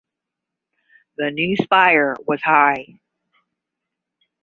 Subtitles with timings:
[1.17, 2.97] The new spire was high.